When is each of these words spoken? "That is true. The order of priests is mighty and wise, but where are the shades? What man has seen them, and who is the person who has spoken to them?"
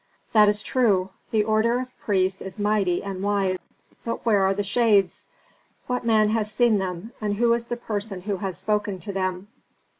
"That 0.33 0.49
is 0.49 0.63
true. 0.63 1.11
The 1.29 1.43
order 1.43 1.79
of 1.79 1.95
priests 1.99 2.41
is 2.41 2.59
mighty 2.59 3.03
and 3.03 3.21
wise, 3.21 3.69
but 4.03 4.25
where 4.25 4.41
are 4.41 4.53
the 4.55 4.63
shades? 4.63 5.25
What 5.85 6.03
man 6.03 6.29
has 6.29 6.51
seen 6.51 6.79
them, 6.79 7.11
and 7.21 7.35
who 7.35 7.53
is 7.53 7.67
the 7.67 7.77
person 7.77 8.21
who 8.21 8.37
has 8.37 8.57
spoken 8.57 8.97
to 8.97 9.13
them?" 9.13 9.49